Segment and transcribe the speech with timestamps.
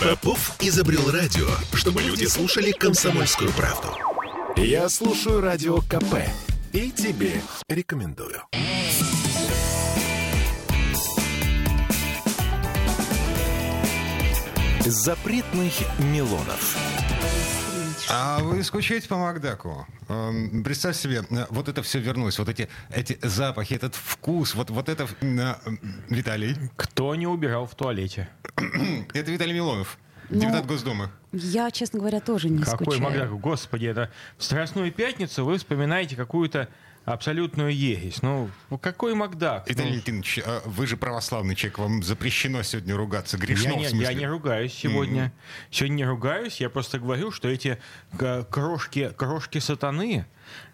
[0.00, 3.88] Попов изобрел радио, чтобы люди слушали комсомольскую правду.
[4.56, 6.14] Я слушаю радио КП
[6.72, 8.40] и тебе рекомендую.
[14.84, 16.76] Запретных Милонов.
[18.12, 19.86] А вы скучаете по Макдаку?
[20.08, 24.70] Эм, Представь себе, э, вот это все вернулось, вот эти, эти запахи, этот вкус, вот,
[24.70, 25.06] вот это...
[25.20, 25.54] э,
[26.08, 28.28] Виталий, Кто не убирал в туалете?
[29.14, 29.98] это Виталий Милонов,
[30.28, 31.10] Ну, депутат Госдумы.
[31.32, 33.02] Я, честно говоря, тоже не Какой скучаю.
[33.02, 33.40] Макдак?
[33.40, 36.68] Господи, это в Страстную пятницу вы вспоминаете какую-то
[37.04, 38.20] абсолютную ересь.
[38.22, 39.64] Ну, ну, какой Макдак?
[39.66, 43.86] Ну, Виталий Леонидович, э, вы же православный человек, вам запрещено сегодня ругаться, я грешно не,
[43.86, 44.06] в смысле.
[44.06, 45.32] я не ругаюсь сегодня.
[45.70, 47.78] Сегодня не ругаюсь, я просто говорю, что эти
[48.18, 50.26] к- крошки, крошки сатаны,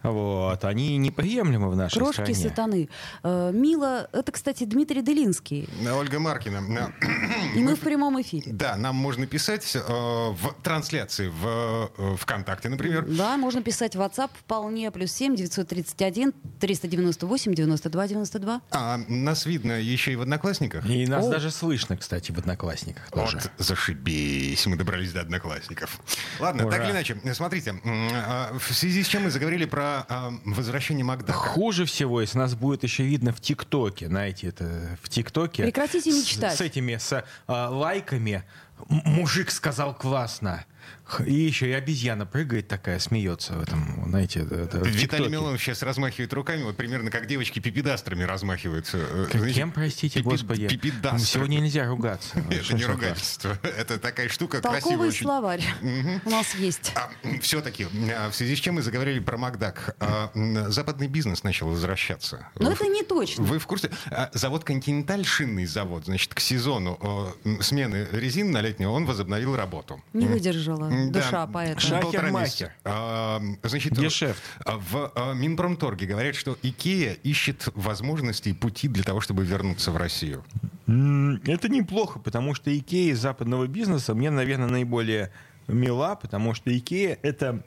[0.03, 2.35] вот, они неприемлемы в нашей Крошки стране.
[2.35, 2.89] сатаны.
[3.23, 5.69] Э, Мила, это, кстати, Дмитрий Делинский.
[5.93, 6.93] Ольга Маркина,
[7.55, 8.53] И мы в прямом эфире.
[8.53, 13.05] да, нам можно писать э, в трансляции в э, ВКонтакте, например.
[13.07, 14.91] Да, можно писать в WhatsApp вполне.
[14.91, 18.61] Плюс 7 931 398 92 92.
[18.71, 20.89] А нас видно еще и в Одноклассниках.
[20.89, 21.31] И нас О.
[21.31, 23.39] даже слышно, кстати, в Одноклассниках тоже.
[23.39, 26.01] Вот, зашибись, мы добрались до одноклассников.
[26.41, 26.77] Ладно, Ура.
[26.77, 31.33] так или иначе, смотрите, а, в связи с чем мы заговорили про а, возвращение Макдака.
[31.39, 35.65] Хуже всего, если нас будет еще видно в ТикТоке, знаете, это в ТикТоке.
[35.65, 36.57] Прекратите с- мечтать.
[36.57, 38.45] С, этими, с а, лайками.
[38.91, 40.65] М- Мужик сказал классно.
[41.25, 45.29] И еще и обезьяна прыгает такая, смеется в этом, знаете, это- это в Виталий ТикТоке.
[45.31, 48.99] Милонов сейчас размахивает руками, вот примерно как девочки пипедастрами размахиваются.
[48.99, 50.67] Э, Кем, простите, пипи- господи?
[50.69, 51.21] пипедастры.
[51.25, 52.37] Сегодня нельзя ругаться.
[52.51, 53.57] Это Что не ругательство.
[53.63, 55.63] Это такая штука красивая Толковый словарь
[56.25, 56.93] у нас есть.
[57.41, 60.31] все-таки, в связи с чем мы заговорили про Макдак, а,
[60.71, 62.49] западный бизнес начал возвращаться.
[62.59, 63.45] Но это не точно.
[63.45, 63.91] Вы в курсе?
[64.11, 66.99] А, Завод «Континенталь», шинный завод, значит, к сезону
[67.61, 70.03] смены резин на летнюю он возобновил работу.
[70.13, 71.21] Не выдержала М, да.
[71.21, 71.81] душа поэта.
[71.81, 72.73] Шахер-махер.
[72.85, 74.43] А, Значит, Гешефт.
[74.65, 79.91] а, в а, Минпромторге говорят, что Икея ищет возможности и пути для того, чтобы вернуться
[79.91, 80.45] в Россию.
[80.87, 85.33] Это неплохо, потому что Икея из западного бизнеса мне, наверное, наиболее
[85.67, 87.63] мила, потому что Икея— это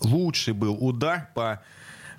[0.00, 1.62] лучший был удар по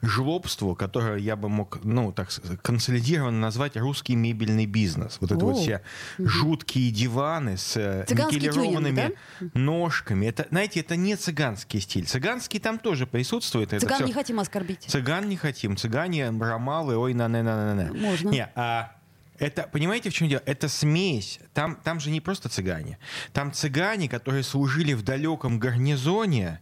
[0.01, 2.29] жлобству, которое я бы мог, ну, так
[2.61, 5.17] консолидированно назвать русский мебельный бизнес.
[5.21, 5.61] Вот это вот О.
[5.61, 5.81] все
[6.17, 10.27] жуткие диваны с э, никелированными тюнинг, ножками.
[10.27, 12.05] Это, знаете, это не цыганский стиль.
[12.05, 13.73] Цыганский там тоже присутствует.
[13.73, 14.83] это Цыган всё- не хотим оскорбить.
[14.87, 15.75] Цыган не хотим.
[15.77, 18.29] Цыгане, ромалы, ой, на на на на на Можно.
[18.29, 18.95] Не, а
[19.37, 20.41] это, понимаете, в чем дело?
[20.45, 21.39] Это смесь.
[21.53, 22.97] Там, там же не просто цыгане.
[23.33, 26.61] Там цыгане, которые служили в далеком гарнизоне,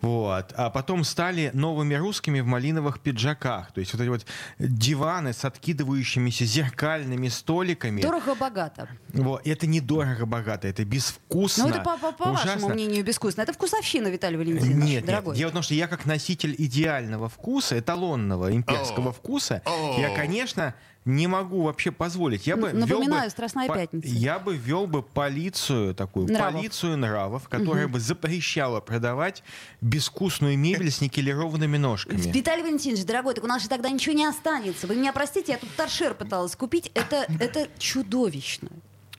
[0.00, 3.72] вот, а потом стали новыми русскими в малиновых пиджаках.
[3.72, 4.26] То есть вот эти вот
[4.58, 8.00] диваны с откидывающимися зеркальными столиками.
[8.00, 8.88] Дорого-богато.
[9.12, 11.64] Вот, это недорого богато, это безвкусно.
[11.64, 13.42] Ну, это по, по- по вашему мнению безвкусно.
[13.42, 15.04] Это вкусовщина, Виталий Валентинович, Нет, нет.
[15.06, 15.36] дорогой.
[15.36, 19.12] Дело в том, что я как носитель идеального вкуса, эталонного имперского О.
[19.12, 19.96] вкуса, О.
[20.00, 20.74] я, конечно,
[21.04, 22.46] не могу вообще позволить.
[22.46, 24.08] Я бы напоминаю, бы «Страстная по- пятница».
[24.08, 26.54] Я бы ввел бы полицию такую, Нравов.
[26.54, 29.42] полицию нравов, которая бы запрещала продавать
[29.80, 32.20] безвкусную мебель с никелированными ножками.
[32.20, 34.86] Виталий Валентинович, дорогой, так у нас же тогда ничего не останется.
[34.86, 36.90] Вы меня простите, я тут торшер пыталась купить.
[36.94, 38.68] Это, это чудовищно.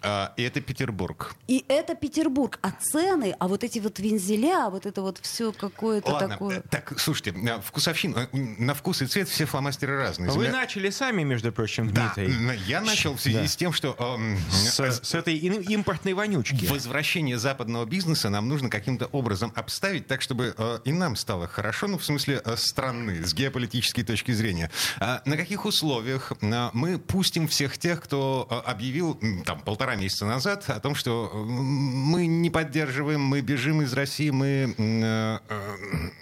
[0.03, 1.35] А, И это Петербург.
[1.47, 2.57] И это Петербург.
[2.61, 6.59] А цены, а вот эти вот вензеля, вот это вот все какое-то Ладно, такое...
[6.59, 10.31] э, так, слушайте, э, вкусовщина, э, на вкус и цвет все фломастеры разные.
[10.31, 13.47] Вы Земля- начали сами, между прочим, Да, Дмитрий, я начал в связи Да.
[13.47, 16.65] с тем, что эм, с, э, с этой импортной вонючки.
[16.65, 21.87] возвращение западного бизнеса нам нужно каким-то образом обставить так, чтобы э, и нам стало хорошо,
[21.87, 24.71] ну, в смысле, э, страны, с геополитической точки зрения.
[24.99, 30.25] А на каких условиях э, мы пустим всех тех, кто э, объявил там полтора месяца
[30.25, 35.75] назад о том, что мы не поддерживаем, мы бежим из России, мы, э, э,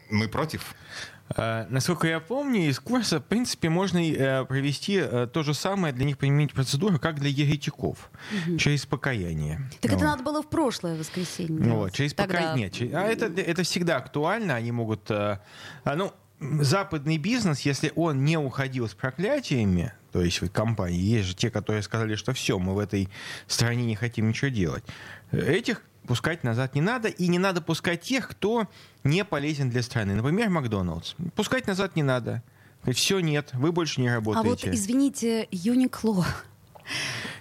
[0.09, 0.75] мы против?
[1.35, 4.00] Э, Насколько я помню, из курса, в принципе, можно
[4.46, 5.00] провести
[5.31, 8.09] то же самое для них применить процедуру, как для еретиков,
[8.58, 9.61] через покаяние.
[9.82, 10.03] Так это Вот.
[10.05, 11.64] надо было в прошлое воскресенье.
[11.64, 12.72] Ну Вот, через Тогда- покаяние.
[12.96, 14.55] А это, это всегда актуально.
[14.55, 15.09] Они могут...
[15.11, 15.40] а,
[15.85, 21.50] ну, западный бизнес, если он не уходил с проклятиями, то есть компании, есть же те,
[21.50, 23.09] которые сказали, что все, мы в этой
[23.47, 24.84] стране не хотим ничего делать.
[25.32, 28.67] Этих пускать назад не надо, и не надо пускать тех, кто
[29.03, 30.16] не полезен для страны.
[30.16, 31.14] Например, Макдоналдс.
[31.35, 32.41] Пускать назад не надо.
[32.91, 34.72] Все, нет, вы больше не А вот, работаете.
[34.72, 36.26] извините, Юникло.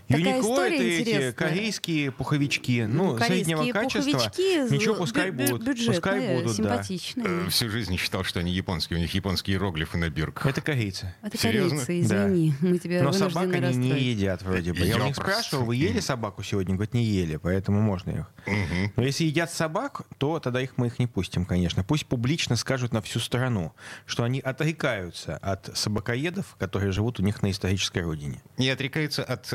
[0.09, 1.33] История это эти интересная.
[1.33, 4.13] корейские пуховички, ну, Корейские среднего качества.
[4.13, 5.67] пуховички, Ничего, пускай бю- будут.
[5.67, 6.55] бюджетные, Пускай будут, да.
[6.55, 7.27] симпатичные.
[7.47, 8.99] Э, Всю жизнь считал, что они японские.
[8.99, 10.47] У них японские иероглифы на бирках.
[10.47, 11.15] Это корейцы.
[11.23, 11.81] Это Серьезно?
[11.85, 12.55] корейцы, извини.
[12.61, 14.79] Мы тебя Но собак они не едят вроде бы.
[14.81, 16.75] Я у них спрашивал, вы ели собаку сегодня?
[16.75, 18.27] Говорят, не ели, поэтому можно их.
[18.47, 18.93] Мгм.
[18.97, 21.85] Но если едят собак, то тогда их мы их не пустим, конечно.
[21.85, 23.73] Пусть публично скажут на всю страну,
[24.07, 28.43] что они отрекаются от собакоедов, которые живут у них на исторической родине.
[28.57, 29.53] И отрекаются от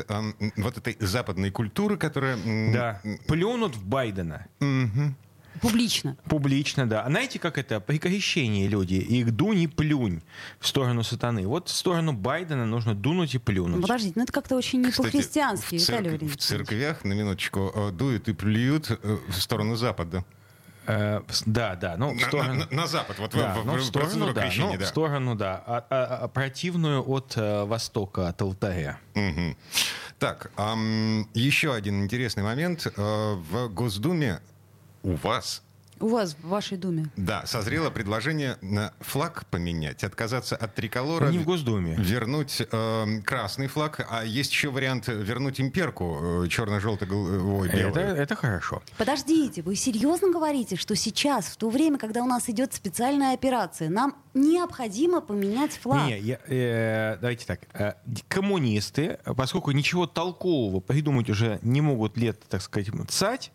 [0.56, 2.36] вот этой западной культуры, которая...
[2.72, 3.00] Да.
[3.26, 4.46] Плюнут в Байдена.
[4.60, 5.14] мгм.
[5.60, 6.16] Публично.
[6.28, 7.02] Публично, да.
[7.02, 7.78] А знаете, как это?
[7.78, 8.94] При крещении люди.
[8.94, 10.20] Их дуни не плюнь
[10.58, 11.46] в сторону сатаны.
[11.46, 13.80] Вот в сторону Байдена нужно дунуть и плюнуть.
[13.80, 16.40] Подождите, ну это как-то очень не по-христиански, в, церк- Виталий в Валерьевич.
[16.40, 18.96] церквях, на минуточку, э, дуют и плюют э,
[19.28, 20.24] в сторону запада.
[20.88, 21.96] Э, да, да.
[21.96, 22.54] Ну, в На, сторону...
[22.54, 24.84] на- на запад, вот в- Да, в, ну, в в сторону, да, крещения, ну, да.
[24.84, 28.98] в сторону, да, а- а- а противную от э, востока, от алтаря.
[29.14, 29.56] Мгм.
[30.24, 32.86] Так, ам, еще один интересный момент.
[32.96, 34.40] Э, В Госдуме
[35.02, 35.60] у вас
[36.00, 37.10] У вас в вашей думе.
[37.18, 41.94] Да, созрело предложение на флаг поменять, отказаться от триколора, Не в Госдуме.
[41.98, 47.70] вернуть э, красный флаг, а есть еще вариант вернуть имперку э, черно-желто-белую.
[47.70, 48.82] Это, это хорошо.
[48.96, 53.90] Подождите, вы серьезно говорите, что сейчас, в то время, когда у нас идет специальная операция,
[53.90, 56.06] нам необходимо поменять флаг?
[56.06, 57.60] Не, я, э, давайте так.
[57.72, 57.94] Э,
[58.28, 63.52] коммунисты, поскольку ничего толкового придумать уже не могут лет, так сказать, цать,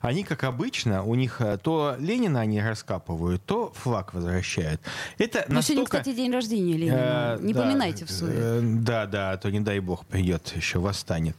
[0.00, 4.80] они, как обычно, у них э, то Ленина они раскапывают, то флаг возвращают.
[5.18, 5.98] Это Ну, сегодня, настолько...
[5.98, 7.36] кстати, день рождения Ленина.
[7.38, 8.32] Э, Не да, поминайте в суе.
[8.34, 11.36] э, Да, да, а то не дай бог придет, еще восстанет.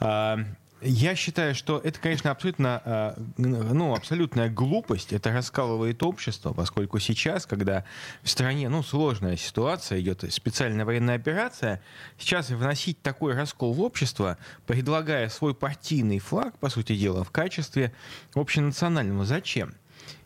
[0.00, 0.38] А,
[0.82, 5.12] Я считаю, что это, конечно, абсолютно, а, ну, абсолютная глупость.
[5.12, 7.84] Это раскалывает общество, поскольку сейчас, когда
[8.22, 11.82] в стране, ну, сложная ситуация, идет специальная военная операция,
[12.18, 17.92] сейчас вносить такой раскол в общество, предлагая свой партийный флаг, по сути дела, в качестве
[18.34, 19.74] общенационального, зачем?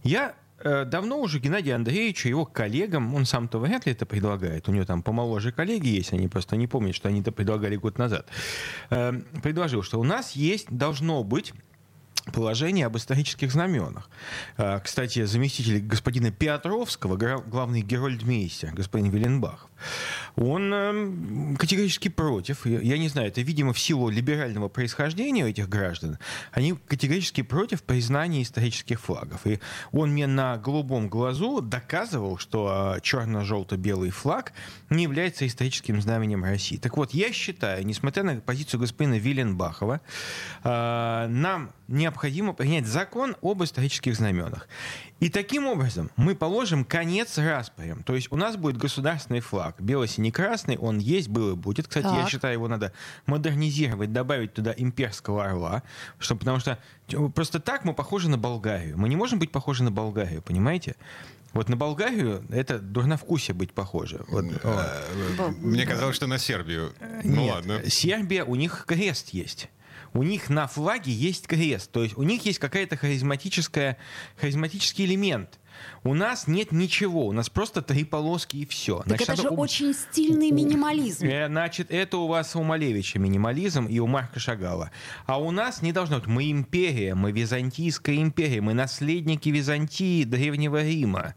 [0.05, 4.73] Я э, давно уже Геннадию Андреевичу, его коллегам, он сам-то вряд ли это предлагает, у
[4.73, 8.27] него там помоложе коллеги есть, они просто не помнят, что они это предлагали год назад,
[8.91, 9.13] э,
[9.43, 11.53] предложил, что у нас есть, должно быть
[12.33, 14.09] положение об исторических знаменах.
[14.57, 19.71] Э, Кстати, заместитель господина Петровского, главный герольдмейстер, господин Виленбахов,
[20.37, 22.65] он эм, категорически против.
[22.67, 26.19] Я- не знаю, это, видимо, в силу либерального происхождения этих граждан.
[26.53, 29.47] Они категорически против признания исторических флагов.
[29.47, 29.61] И
[29.93, 34.53] он мне на голубом глазу доказывал, что э, черно-желто-белый флаг
[34.91, 36.79] не является историческим знаменем России.
[36.79, 40.01] Так вот, я считаю, несмотря на позицию господина Виленбахова,
[40.63, 44.69] э, нам необходимо принять закон об исторических знаменах.
[45.21, 48.03] И таким образом мы положим конец распорям.
[48.03, 51.89] То есть у нас будет государственный флаг, бело-синий-красный, он есть, был и будет.
[51.89, 52.31] Кстати, я Так.
[52.31, 52.93] считаю, его надо
[53.27, 55.83] модернизировать, добавить туда имперского орла,
[56.19, 56.79] что, потому что
[57.13, 58.99] э, просто так мы похожи на Болгарию.
[58.99, 60.97] Мы не можем быть похожи на Болгарию, понимаете?
[61.53, 64.25] Вот на Болгарию это дурновкусие быть похоже.
[64.29, 64.45] Вот.
[64.65, 66.93] Бо- Мне казалось, что на Сербию.
[67.23, 67.89] Ну Нет, ладно.
[67.89, 69.69] Сербия, у них крест есть.
[70.15, 71.91] У них на флаге есть крест.
[71.91, 73.99] То есть у них есть какая-то харизматическая,
[74.37, 75.59] харизматический элемент.
[76.03, 77.27] У нас нет ничего.
[77.27, 79.03] У нас просто три полоски и все.
[79.07, 81.27] Так это же очень стильный минимализм.
[81.27, 84.91] Э, Значит, это у вас у Малевича минимализм и у Марка Шагала.
[85.27, 86.27] А у нас не должно быть.
[86.27, 91.35] Мы империя, мы Византийская империя, мы наследники Византии, Древнего Рима.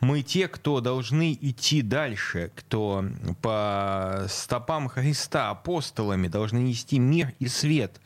[0.00, 3.04] Мы те, кто должны идти дальше, кто
[3.42, 8.00] по стопам Христа, апостолами, должны нести мир и свет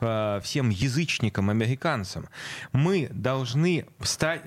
[0.00, 2.28] э, всем язычникам, американцам.
[2.72, 4.42] Мы должны стать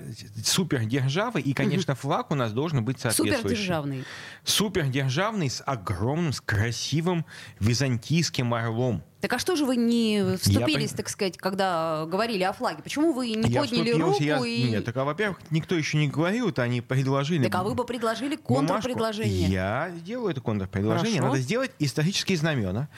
[0.80, 3.42] супердержавой, и, конечно, флаг у нас должен быть соответствующий.
[3.42, 4.04] Супердержавный.
[4.44, 7.24] Супердержавный с огромным, с красивым
[7.58, 9.02] византийским орлом.
[9.20, 12.82] Так а что же вы не вступились, Я- так сказать, когда говорили о флаге?
[12.82, 14.70] Почему вы не Я подняли руку я- и...
[14.70, 17.44] Нет, так, а, во-первых, никто еще не говорил, это они предложили...
[17.44, 18.72] Так а вы бы предложили бумажку.
[18.72, 19.48] контрпредложение.
[19.48, 21.18] Я сделаю это контрпредложение.
[21.18, 21.32] Хорошо.
[21.32, 22.88] Надо сделать исторические знамена.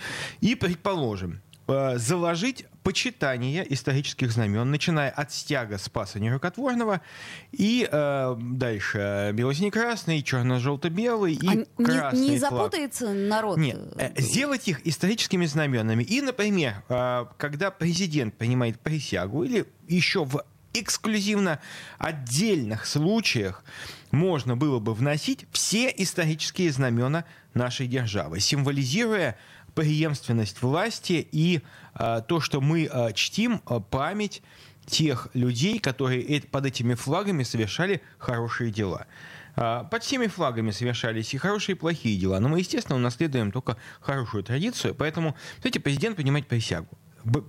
[0.41, 7.01] И, предположим, заложить почитание исторических знамен, начиная от стяга Спаса Нерукотворного
[7.53, 12.51] и э, дальше бело-синий-красный, черно-желто-белый и А не- красный не, флаг.
[12.51, 13.57] запутается народ?
[13.59, 16.03] Нет, э, сделать их историческими знаменами.
[16.03, 20.43] И, например, э, когда президент принимает присягу или еще в
[20.75, 21.61] эксклюзивно
[21.99, 23.63] отдельных случаях
[24.11, 29.37] можно было бы вносить все исторические знамена нашей державы, символизируя
[29.75, 31.63] преемственность власти и
[31.95, 34.43] э, то, что мы э, чтим э, память
[34.87, 39.07] тех людей, которые под этими флагами совершали хорошие дела.
[39.55, 42.41] Под всеми флагами совершались и хорошие, и плохие дела.
[42.41, 44.95] Но мы, естественно, унаследуем только хорошую традицию.
[44.95, 46.89] Поэтому, знаете, президент принимает присягу.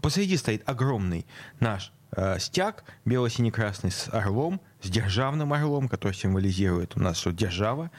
[0.01, 1.25] Посреди стоит огромный
[1.59, 7.89] наш э, стяг бело-сине-красный с орлом, с державным орлом, который символизирует у нас, что держава.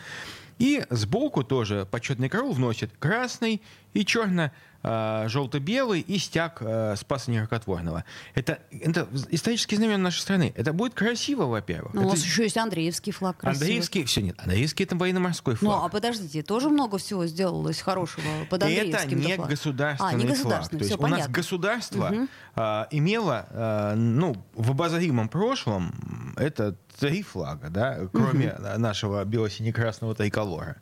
[0.59, 3.61] И сбоку тоже почетный караул вносит красный
[3.93, 4.51] и черно
[4.85, 8.05] э, желто-белый и стяг э, Спаса Нерокотворного.
[8.35, 10.53] Это, это исторические знамена нашей страны.
[10.57, 11.95] Это будет красиво, во-первых.
[11.95, 13.39] Ну, у Это нас еще есть Андреевский флаг.
[13.39, 13.67] красивый.
[13.67, 15.81] Андреевский, все нет, Андреевский это военно-морской флаг.
[15.81, 19.49] Ну, а подождите, тоже много всего сделалось хорошего под это Андреевским не флаг.
[19.51, 20.37] государственный, а, не флаг.
[20.37, 21.35] государственный, То есть все у нас понятно.
[21.35, 22.13] государство
[22.55, 30.15] а, имело, а, ну, в обозримом прошлом это три флага, да, кроме а, нашего бело-сине-красного
[30.15, 30.77] триколора.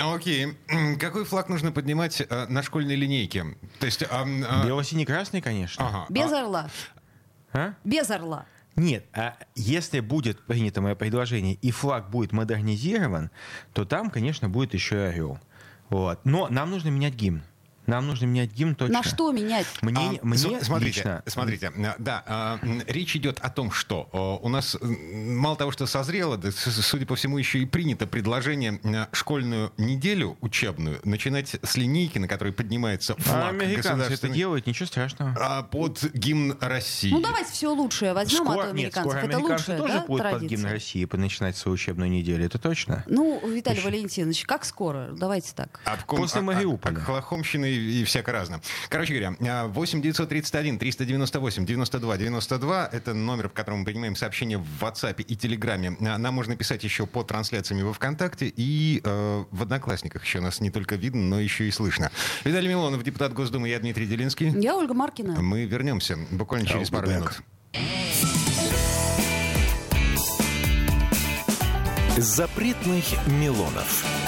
[0.00, 0.56] Окей.
[0.68, 3.44] М, Какой флаг нужно поднимать э, на школьной линейке?
[3.80, 4.02] То есть...
[4.02, 5.86] м, а, Бело-сине-красный, конечно.
[5.86, 6.70] ага, Без а, орла.
[7.52, 7.74] А?
[7.84, 8.46] Без орла.
[8.76, 13.30] Нет, а если будет принято мое предложение и флаг будет модернизирован,
[13.72, 15.38] то там, конечно, будет еще и орел.
[15.88, 16.20] Вот.
[16.24, 17.42] Но нам нужно менять гимн.
[17.88, 18.92] Нам нужно менять гимн точно.
[18.94, 19.66] На что менять?
[19.80, 23.70] Мне, А, мне см- смотрите, лично- смотрите, э, да, а, м, речь идет о том,
[23.72, 27.64] что э, у нас м, мало того, что созрело, да, судя по всему, еще и
[27.64, 34.12] принято предложение э, школьную неделю учебную начинать с линейки, на которой поднимается А флаг американцы
[34.12, 35.34] это делают, ничего страшного.
[35.40, 37.10] а, под гимн России.
[37.10, 39.12] Ну, давайте все лучшее возьмем Скоро- от нет, американцев.
[39.12, 40.56] скоро Это американцы лучшая тоже да, будут под традиция?
[40.58, 43.02] гимн России начинать свою учебную неделю, это точно?
[43.08, 45.08] Ну, Виталий Валентинович, как скоро?
[45.12, 45.80] Давайте так.
[45.84, 46.98] Обком, После а- а- Мариуполя.
[46.98, 48.60] Оклахомщины и, и всяко разно.
[48.88, 54.58] Короче говоря, а, 8 931 398 92 92 это номер, по которому мы принимаем сообщения
[54.58, 55.96] в WhatsApp и Телеграме.
[56.00, 60.24] Нам можно писать еще по трансляциями во ВКонтакте и э, в Одноклассниках.
[60.24, 62.10] Еще нас не только видно, но еще и слышно.
[62.44, 64.50] Виталий Милонов, депутат Госдумы, я Дмитрий Делинский.
[64.60, 65.40] Я Ольга Маркина.
[65.40, 67.42] Мы вернемся буквально через пару минут.
[72.16, 74.27] Запретных Милонов.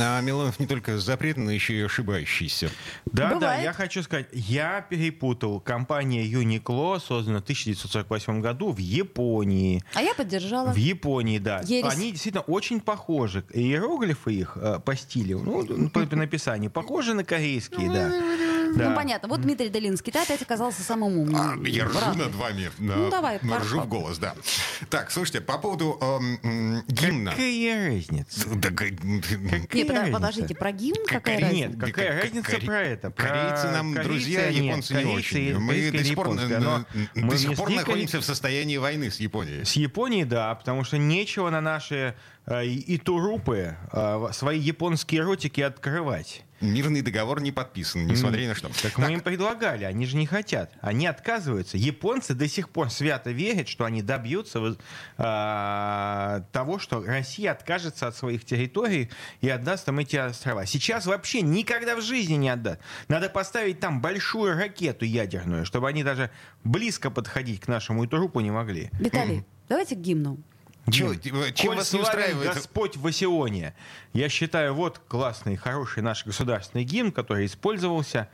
[0.00, 2.70] А Милонов не только запретный, но еще и ошибающийся.
[3.06, 3.64] Да, да, Бывает.
[3.64, 5.60] я хочу сказать, я перепутал.
[5.60, 9.82] Компания Uniqlo создана в 1948 году в Японии.
[9.94, 10.72] А я поддержала.
[10.72, 11.60] В Японии, да.
[11.64, 11.92] Ересь.
[11.92, 13.44] Они действительно очень похожи.
[13.52, 18.12] Иероглифы их э, по стилю, ну, по, по написанию, похожи на корейские, да.
[18.76, 18.90] Да.
[18.90, 19.28] Ну, понятно.
[19.28, 21.36] Вот Дмитрий Долинский, ты опять оказался самым умным.
[21.36, 22.14] А, я ржу Браво.
[22.14, 22.70] над вами.
[22.78, 22.94] да.
[22.96, 24.34] Ну, давай, Ну, Ржу пар- в голос, да.
[24.90, 27.30] Так, слушайте, по поводу эм, гимна.
[27.32, 28.48] Какая разница?
[28.48, 30.12] Да, Не, Какая подо- разница?
[30.12, 31.54] подождите, про гимн Как какая разница?
[31.68, 33.10] Нет, Да какая как- разница коре- про это?
[33.10, 35.44] Про корейцы нам корейцы друзья, нет, японцы не корейцы очень.
[35.48, 39.10] и- Мы до сих пор, но мы до сих не пор находимся в состоянии войны
[39.10, 39.64] с Японией.
[39.64, 42.14] С Японией, да, потому что нечего на наши
[42.46, 46.42] э, и и турупы э, свои японские ротики открывать.
[46.64, 48.70] Мирный договор не подписан, несмотря ни на что.
[48.82, 50.72] Так мы им предлагали, они же не хотят.
[50.80, 51.76] Они отказываются.
[51.76, 54.76] Японцы до сих пор свято верят, что они добьются
[55.18, 60.66] а, того, что Россия откажется от своих территорий и отдаст им эти острова.
[60.66, 62.80] Сейчас вообще никогда в жизни не отдаст.
[63.08, 66.30] Надо поставить там большую ракету ядерную, чтобы они даже
[66.64, 68.90] близко подходить к нашему Итурупу не могли.
[68.98, 70.38] Виталий, давайте к гимну.
[70.86, 72.54] Дим, э, чем коль вас не устраивает?
[72.54, 73.74] Господь в Осионе.
[74.12, 78.28] Я считаю, вот классный, хороший наш государственный гимн, который использовался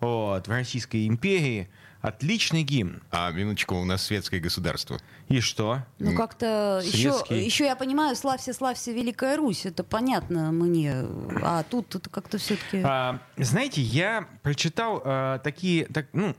[0.00, 1.68] вот, в Российской империи.
[2.00, 3.00] Отличный гимн.
[3.12, 4.98] А, минуточку, у нас светское государство.
[5.28, 5.82] И что?
[6.00, 9.66] Ну, как-то еще, еще я понимаю, славься, славься, Великая Русь.
[9.66, 11.06] Это понятно мне.
[11.44, 12.82] А тут это как-то все-таки...
[12.84, 16.34] А, знаете, я прочитал а, такие, так, ну,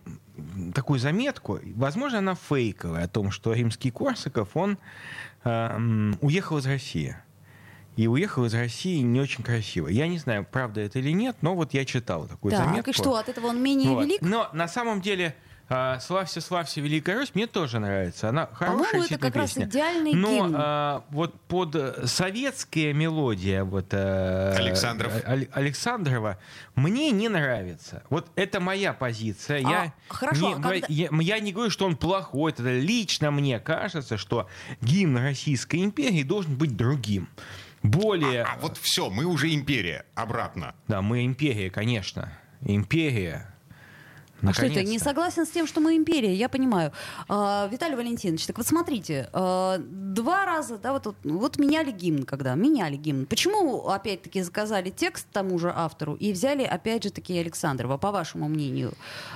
[0.73, 4.77] такую заметку, возможно, она фейковая, о том, что римский Корсаков, он
[5.43, 7.15] уехал из России.
[7.95, 9.87] И уехал из России не очень красиво.
[9.87, 12.89] Я не знаю, правда это или нет, но вот я читал такую так, заметку.
[12.89, 14.03] и что, от этого он менее Вот.
[14.03, 14.21] велик?
[14.21, 15.35] Но на самом деле
[16.01, 18.29] «Славься, славься, Великая Русь» мне тоже нравится.
[18.29, 19.65] Она хорошая По-моему, это как раз песня.
[19.65, 20.55] идеальный Но гимн.
[20.57, 25.13] а, вот под э, советская мелодия вот, э, Александров.
[25.25, 26.37] Аль- Александрова
[26.75, 28.03] мне не нравится.
[28.09, 29.57] Вот это моя позиция.
[29.65, 32.51] А, я, хорошо, не, а когда- я, я не говорю, что он плохой.
[32.51, 34.47] Это лично мне кажется, что
[34.81, 37.29] гимн Российской империи должен быть другим.
[37.81, 38.43] Более...
[38.43, 40.05] А вот все, мы уже империя.
[40.15, 40.75] Обратно.
[40.87, 42.31] Да, мы империя, конечно.
[42.61, 43.52] Империя.
[44.41, 44.83] А что это?
[44.83, 46.91] Не согласен с тем, что мы империя, я понимаю.
[47.29, 52.55] А, Виталий Валентинович, так вот смотрите, а, два раза, да, вот, вот меняли гимн, когда
[52.55, 53.25] меняли гимн.
[53.25, 58.47] Почему, опять-таки, заказали текст тому же автору и взяли, опять же, таки Александрова, по вашему
[58.49, 58.93] мнению?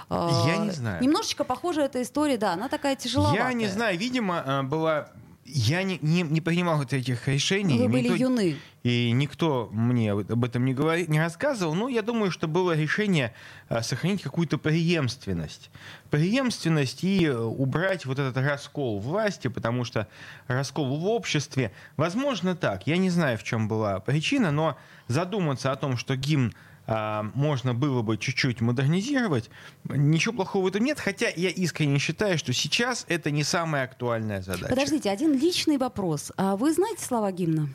[0.10, 1.02] А, я не знаю.
[1.02, 3.48] Немножечко похожа эта история, да, она такая тяжеловатая.
[3.48, 5.10] Я не знаю, видимо, а, была
[5.48, 7.80] я не, не, не принимал этих решений.
[7.80, 8.58] Вы были никто, юны.
[8.84, 11.74] И никто мне об этом не, говори, не рассказывал.
[11.74, 13.34] Но я думаю, что было решение
[13.70, 15.70] а, сохранить какую-то преемственность.
[16.10, 20.08] Преемственность и э, убрать вот этот раскол власти, потому что
[20.48, 22.86] раскол в обществе, возможно так.
[22.86, 24.78] Я не знаю, в чем была причина, но
[25.08, 26.54] задуматься о том, что гимн
[26.88, 29.50] можно было бы чуть-чуть модернизировать.
[29.84, 34.42] Ничего плохого в этом нет, хотя я искренне считаю, что сейчас это не самая актуальная
[34.42, 34.70] задача.
[34.70, 36.32] Подождите, один личный вопрос.
[36.38, 37.70] А вы знаете слова гимна?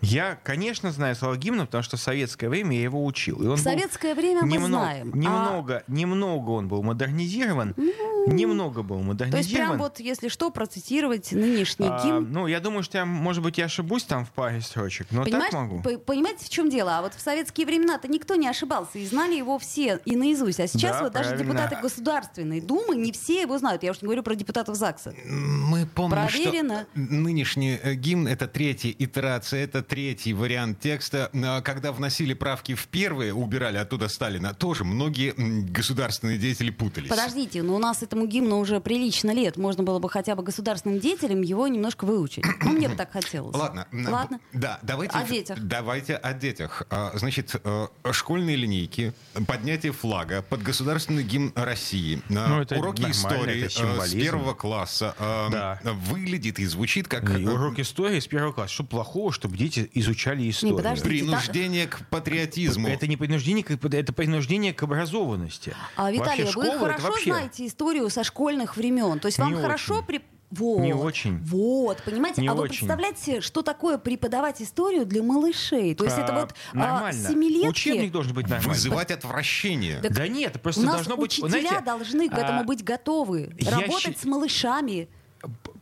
[0.00, 3.42] Я, конечно, знаю слова гимна, потому что в советское время я его учил.
[3.42, 5.10] И он в советское время мы немного, знаем.
[5.14, 5.92] Немного, а...
[5.92, 7.74] немного он был модернизирован.
[7.76, 9.30] Ну, немного был модернизирован.
[9.30, 12.30] То есть прям вот, если что, процитировать нынешний а, гимн.
[12.30, 15.50] Ну, я думаю, что я, может быть, я ошибусь там в паре строчек, но Понимаешь,
[15.50, 15.80] так могу.
[15.80, 16.98] Понимаете, в чем дело?
[16.98, 20.60] А вот в советские времена-то никто не ошибался, и знали его все и наизусть.
[20.60, 21.36] А сейчас да, вот правильно.
[21.36, 23.82] даже депутаты Государственной Думы не все его знают.
[23.82, 25.14] Я уж не говорю про депутатов ЗАГСа.
[25.24, 26.86] Мы помним, Проверено.
[26.92, 31.30] что нынешний э, гимн— это третья итерация, это третий вариант текста.
[31.34, 37.08] А когда вносили правки в первые, убирали оттуда Сталина, тоже многие государственные деятели путались.
[37.08, 39.56] Подождите, но у нас этому гимну уже прилично лет.
[39.56, 42.44] Можно было бы хотя бы государственным деятелям его немножко выучить.
[42.62, 43.56] Ну, мне бы так хотелось.
[43.56, 43.86] Ладно.
[43.92, 44.40] Ладно.
[44.52, 45.16] Да, давайте...
[45.16, 45.58] О детях.
[45.60, 46.82] Давайте о детях.
[46.90, 49.12] А, значит, э, школьные линейки,
[49.46, 55.80] поднятие флага под государственный гимн России, ну, уроки истории э, с первого класса да.
[55.84, 57.28] выглядит и звучит как...
[57.38, 58.74] И урок истории с первого класса.
[58.74, 60.76] Что плохого, чтобы дети изучали изучали историю.
[60.76, 61.96] Не, подождите, принуждение та...
[61.96, 62.88] к патриотизму.
[62.88, 65.74] Это не принуждение, это принуждение к образованности.
[65.96, 67.30] А, Виталий, вообще, вы хорошо вообще...
[67.30, 69.18] знаете историю со школьных времен.
[69.20, 70.20] То есть вам не хорошо при
[70.50, 70.80] вот.
[70.80, 71.40] Не очень.
[71.44, 72.40] Вот, понимаете?
[72.40, 72.62] Не а очень.
[72.62, 75.94] вы представляете, что такое преподавать историю для малышей?
[75.94, 77.28] То есть а, это вот нормально.
[77.28, 77.68] А, семилетки...
[77.68, 78.72] Учебник должен быть нормальный.
[78.72, 80.00] Вызывать отвращение.
[80.00, 81.32] Так да нет, просто у нас должно быть...
[81.32, 83.54] учителя знаете, должны к этому а, быть готовы.
[83.60, 84.22] Работать щ...
[84.22, 85.10] с малышами.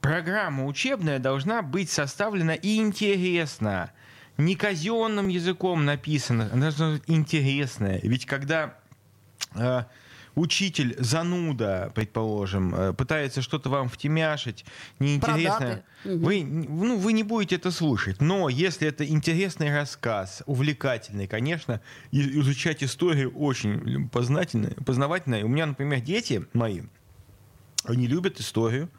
[0.00, 3.92] Программа учебная должна быть составлена интересно
[4.38, 8.00] не казенным языком написано, она должна быть интересная.
[8.02, 8.74] Ведь когда
[9.54, 9.84] э,
[10.34, 14.64] учитель зануда, предположим, э, пытается что-то вам втемяшить,
[14.98, 18.20] неинтересное, вы, ну, вы не будете это слушать.
[18.20, 21.80] Но если это интересный рассказ, увлекательный, конечно,
[22.12, 25.38] изучать историю очень познательно, познавательно.
[25.44, 26.82] У меня, например, дети мои,
[27.84, 28.90] они любят историю,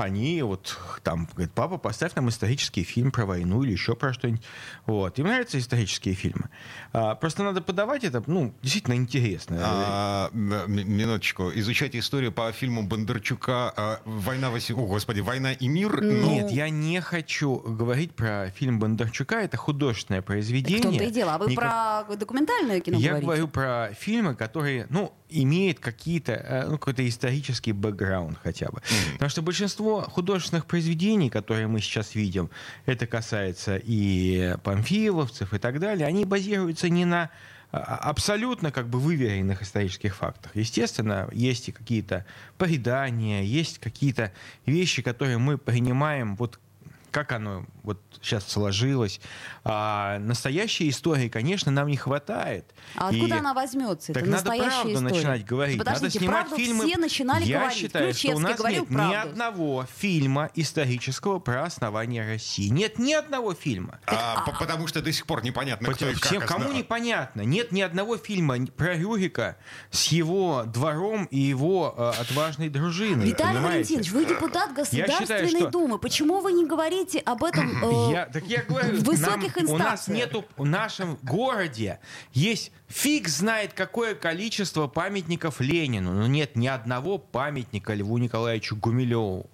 [0.00, 4.42] они вот там говорят, папа, поставь нам исторический фильм про войну или еще про что-нибудь.
[4.86, 5.18] Вот.
[5.18, 6.48] Им нравятся исторические фильмы.
[6.92, 9.58] А, просто надо подавать это, ну, действительно интересно.
[9.60, 11.50] А, минуточку.
[11.54, 14.72] Изучать историю по фильму Бондарчука а, «Война, Васи...
[14.72, 16.00] О, господи, «Война и мир».
[16.00, 16.30] Ну...
[16.30, 19.36] Нет, я не хочу говорить про фильм Бондарчука.
[19.36, 20.80] Это художественное произведение.
[20.80, 21.34] В том-то и дело.
[21.34, 22.06] А вы Никак...
[22.06, 23.26] про документальное кино Я говорите?
[23.26, 28.78] говорю про фильмы, которые, ну, имеют какие-то, э, ну, какой-то исторический бэкграунд хотя бы.
[28.78, 29.12] Mm.
[29.14, 32.50] Потому что большинство художественных произведений, которые мы сейчас видим,
[32.86, 37.30] это касается и памфиловцев и так далее, они базируются не на
[37.72, 40.50] а, абсолютно как бы выверенных исторических фактах.
[40.54, 42.26] Естественно, есть и какие-то
[42.58, 44.32] предания, есть какие-то
[44.66, 46.58] вещи, которые мы принимаем вот
[47.10, 49.20] как оно вот сейчас сложилось.
[49.64, 52.74] А настоящей истории, конечно, нам не хватает.
[52.94, 53.38] А откуда и...
[53.38, 54.12] она возьмется?
[54.12, 55.00] Так надо правду история?
[55.00, 55.78] начинать говорить.
[55.78, 56.86] Подождите, надо снимать правду фильмы.
[56.86, 57.78] все начинали Я говорить.
[57.78, 59.10] считаю, что у нас нет правду.
[59.10, 62.68] ни одного фильма исторического про основание России.
[62.68, 64.00] Нет ни одного фильма.
[64.06, 67.42] А, а, потому что до сих пор непонятно, Потому, кто и всем, как Кому непонятно.
[67.42, 69.56] Нет ни одного фильма про Рюрика
[69.90, 73.26] с его двором и его э, отважной дружиной.
[73.26, 73.94] Виталий понимаете?
[73.94, 75.70] Валентинович, вы депутат Государственной считаю, что...
[75.70, 75.98] Думы.
[75.98, 79.70] Почему вы не говорите об этом э, я, так я говорю, в высоких нам, инстанциях?
[79.70, 82.00] У нас нету, в нашем городе
[82.32, 89.48] есть фиг знает какое количество памятников Ленину, но нет ни одного памятника Льву Николаевичу Гумилеву.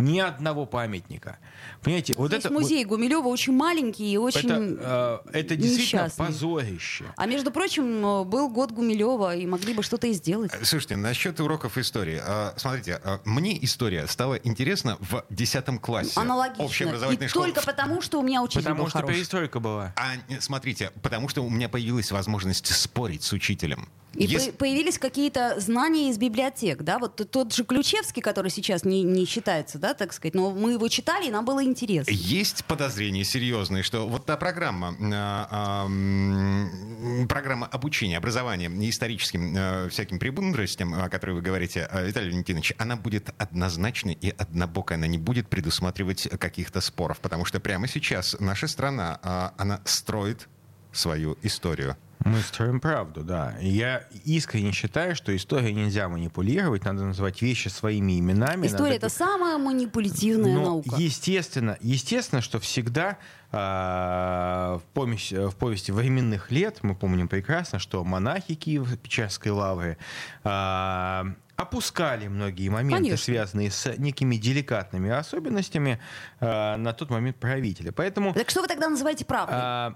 [0.00, 1.38] Ни одного памятника.
[1.82, 6.26] Понимаете, вот Здесь это музей Гумилева очень маленький и очень Это, э, это действительно несчастный.
[6.26, 7.04] позорище.
[7.16, 10.52] А между прочим, э, был год Гумилева, и могли бы что-то и сделать.
[10.54, 12.20] Э, слушайте, насчет уроков истории.
[12.24, 16.12] Э, смотрите, мне история стала интересна в 10 классе.
[16.16, 16.64] Аналогично.
[16.64, 17.46] Общеобразовательной и школы.
[17.52, 19.14] только потому, что у меня учитель Потому был что хороший.
[19.16, 19.94] перестройка была.
[19.96, 23.88] А, смотрите, потому что у меня появилась возможность спорить с учителем.
[24.14, 26.98] И Если- по- появились какие-то знания из библиотек, да?
[26.98, 30.88] Вот тот же Ключевский, который сейчас не, не считается, да, так сказать, но мы его
[30.88, 32.10] читали, и нам было интересно.
[32.12, 39.88] Есть подозрения серьезные, что вот та программа, а, а, м, программа обучения, образования историческим э,
[39.88, 45.06] всяким премудростям, о которой вы говорите, э, Виталий Валентинович, она будет однозначной и однобокой, она
[45.06, 49.20] не будет предусматривать каких-то споров, потому что прямо сейчас наша страна,
[49.56, 50.48] она строит
[50.92, 51.96] свою историю.
[52.24, 53.54] Мы строим правду, да.
[53.60, 58.66] Я искренне считаю, что историей нельзя манипулировать, надо называть вещи своими именами.
[58.66, 60.96] История надо это самая манипулятивная Но, наука.
[60.98, 63.16] Естественно, естественно, что всегда
[63.52, 69.96] а, в, помесь- в повести временных лет мы помним прекрасно, что монахи Киево-Печерской лавры
[70.44, 73.16] а, опускали многие моменты, Конечно.
[73.24, 76.00] связанные с некими деликатными особенностями
[76.40, 77.92] а, на тот момент правителя.
[77.92, 79.56] Поэтому Так что вы тогда называете правдой?
[79.58, 79.94] а,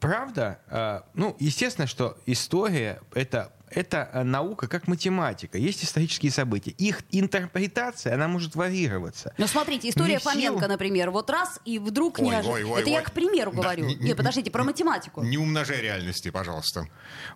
[0.00, 5.58] правда, а, ну, естественно, что история это это а, наука как математика.
[5.58, 6.70] Есть исторические события.
[6.70, 9.34] Их интерпретация, она может варьироваться.
[9.38, 12.54] Ну, смотрите, история Фоменко, например, вот раз, и вдруг Ой, неожиданно...
[12.54, 13.04] ой, ой, Это я ой.
[13.04, 13.86] к примеру Да, говорю.
[13.86, 15.22] не- Нет, подождите, про математику.
[15.24, 16.86] Не умножай реальности, пожалуйста.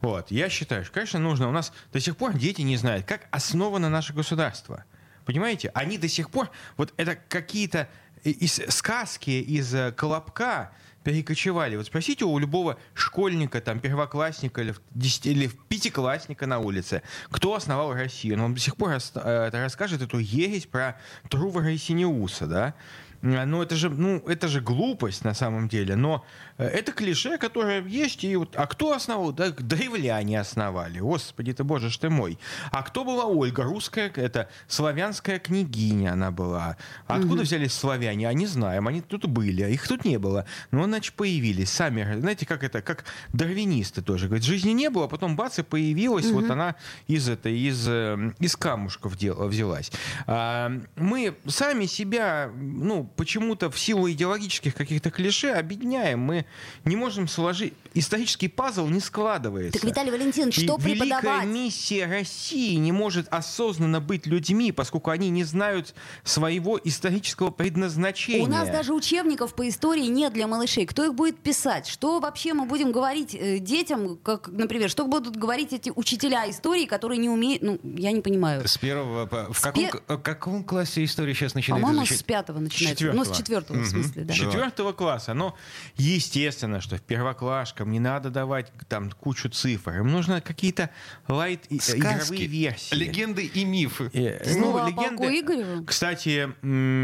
[0.00, 1.48] Вот, я считаю, что, конечно, нужно.
[1.48, 4.84] У нас до сих пор дети не знают, как основано наше государство.
[5.24, 5.70] Понимаете?
[5.74, 7.88] Они до сих пор, вот это какие-то
[8.22, 10.72] из сказки из э, Колобка
[11.04, 11.76] перекочевали.
[11.76, 17.92] Вот спросите у любого школьника, там, первоклассника или, десяти- или пятиклассника на улице, кто основал
[17.94, 18.42] Россию.
[18.42, 22.74] Он до сих пор рас- э, расскажет эту ересь про Трувора и Синеуса, да?
[23.22, 25.96] А, Ну, это же, ну, это же глупость на самом деле.
[25.96, 26.24] Но
[26.58, 28.24] э, это клише, которое есть.
[28.24, 29.32] И вот, а кто основал?
[29.32, 31.00] Да, древляне основали.
[31.00, 32.38] Господи ты, боже ж ты мой.
[32.70, 33.62] А кто была Ольга?
[33.64, 36.76] Русская, это славянская княгиня она была.
[37.06, 38.28] Откуда взялись славяне?
[38.28, 38.88] А не знаем.
[38.88, 40.44] Они тут были, а их тут не было.
[40.70, 42.18] Но, значит, появились сами.
[42.20, 44.26] Знаете, как это, как дарвинисты тоже.
[44.26, 46.30] Говорят, жизни не было, а потом бац, и появилась.
[46.30, 46.74] Вот она
[47.06, 49.90] из, этой, из, э, из камушков дел- взялась.
[50.26, 56.20] А, мы сами себя, ну, почему-то в силу идеологических каких-то клише объединяем.
[56.20, 56.46] Мы
[56.84, 57.74] не можем сложить...
[57.92, 59.80] Исторический пазл не складывается.
[59.80, 61.46] Так, Виталий Валентинович, И что великая преподавать?
[61.48, 68.44] миссия России не может осознанно быть людьми, поскольку они не знают своего исторического предназначения.
[68.46, 70.86] У нас даже учебников по истории нет для малышей.
[70.86, 71.88] Кто их будет писать?
[71.88, 76.84] Что вообще мы будем говорить э, детям, как, например, что будут говорить эти учителя истории,
[76.86, 77.62] которые не умеют...
[77.62, 78.66] Ну, я не понимаю.
[78.68, 82.99] С первого по- В С каком, каком классе история сейчас начинает По-моему, с пятого начинается.
[83.00, 83.24] Четвертого.
[83.24, 84.34] Ну, с четвертого, в смысле, да.
[84.34, 85.34] С четвертого класса.
[85.34, 85.56] Но
[85.96, 89.98] естественно, что в первоклашкам не надо давать там кучу цифр.
[89.98, 90.90] Им нужно какие-то
[91.28, 92.94] лайт игровые версии.
[92.94, 94.10] легенды и мифы.
[94.12, 95.84] Э, Снова ну, о полку Игореву?
[95.84, 96.48] Кстати,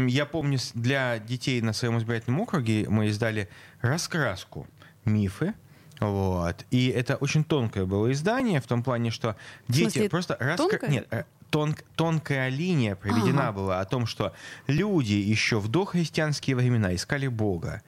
[0.09, 3.49] я помню, для детей на своем избирательном округе мы издали
[3.81, 4.67] раскраску
[5.05, 5.53] «Мифы».
[5.99, 6.65] Вот.
[6.69, 9.35] И это очень тонкое было издание в том плане, что
[9.67, 10.55] дети смысле, просто...
[10.57, 10.89] тонкое?
[10.89, 13.51] Нет, э, тонк- тонкая линия проведена Ага.
[13.51, 14.33] была о том, что
[14.67, 17.81] люди еще в дохристианские времена искали Бога.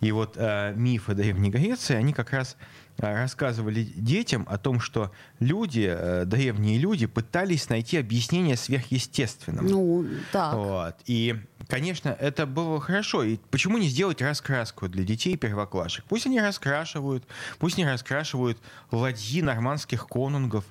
[0.00, 2.56] И вот э, мифы Древней Греции, они как раз
[2.98, 9.68] рассказывали детям о том, что люди, э, древние люди, пытались найти объяснение сверхъестественному.
[9.68, 10.54] Ну, так.
[10.54, 10.96] Вот.
[11.06, 11.36] И,
[11.68, 13.22] конечно, это было хорошо.
[13.22, 16.04] И почему не сделать раскраску для детей первоклашек?
[16.08, 17.24] Пусть они раскрашивают,
[17.58, 18.58] пусть они раскрашивают
[18.90, 20.64] ладьи нормандских конунгов,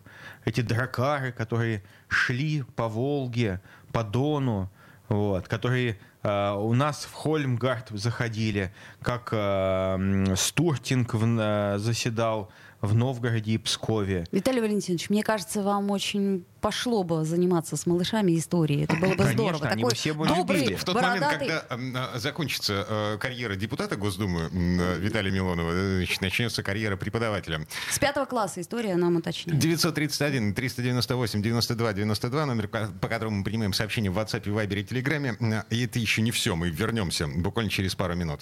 [0.43, 3.61] эти дракары, которые шли по Волге,
[3.91, 4.69] по Дону,
[5.09, 5.97] вот, которые э,
[6.57, 12.49] у нас в Хольмгард заходили, как э, Стуртинг э, заседал
[12.81, 14.25] в Новгороде и Пскове.
[14.31, 18.83] Виталий Валентинович, мне кажется, вам очень пошло бы заниматься с малышами историей.
[18.83, 19.67] Это было бы Конечно, здорово.
[19.67, 20.75] они бы Такой все бы добрый, любили.
[20.75, 21.47] В тот момент, бородатый...
[21.47, 26.97] когда м, а, закончится э, карьера депутата Госдумы э, Виталия Милонова, э, значит, начнется карьера
[26.97, 27.65] преподавателя.
[27.89, 29.59] С пятого класса история нам уточняет.
[29.59, 35.63] 931 398 92 92, номер, по которому мы принимаем сообщения в WhatsApp, Viber и Telegram.
[35.69, 38.41] И это еще не все, мы вернемся буквально через пару минут.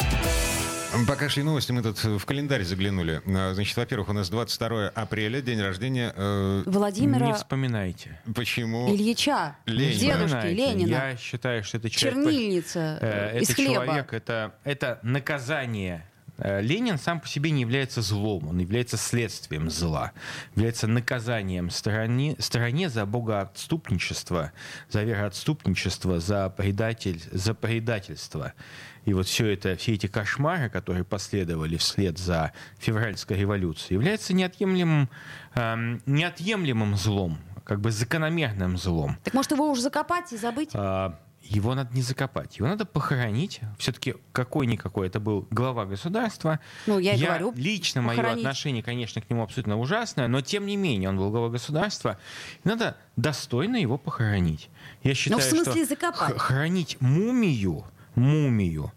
[1.07, 3.21] Пока шли новости, мы тут в календарь заглянули.
[3.25, 6.13] Э, Значит, во-первых, у нас 22 апреля, день рождения.
[6.15, 8.19] э, Не Владимира вспоминайте.
[8.35, 8.93] Почему?
[8.93, 9.99] Ильича, Ленина.
[9.99, 10.47] дедушки.
[10.47, 12.23] Ленина, Я считаю, что это человек...
[12.25, 13.73] чернильница Э, из это хлеба.
[13.85, 16.05] человек, это, это наказание
[16.43, 20.11] Э, Ленин сам по себе не является злом, он является следствием зла,
[20.55, 24.51] является наказанием стороне, стороне за богоотступничество,
[24.89, 28.53] за вероотступничество, за, предатель, за предательство.
[29.05, 35.09] И вот все это, все эти кошмары, которые последовали вслед за февральской революцией, являются неотъемлемым,
[35.55, 39.17] эм, неотъемлемым злом, как бы закономерным злом.
[39.23, 40.69] Так может его уже закопать и забыть?
[40.73, 43.61] А, его надо не закопать, его надо похоронить.
[43.79, 46.59] Все-таки какой-никакой это был глава государства.
[46.85, 47.51] Ну, я и говорю.
[47.55, 48.45] Лично мое похоронить.
[48.45, 52.19] отношение, конечно, к нему абсолютно ужасное, но тем не менее он был глава государства.
[52.63, 54.69] И надо достойно его похоронить.
[55.01, 56.37] Я считаю, Ну, смысле что закопать?
[56.37, 58.91] хранить мумию, мумию,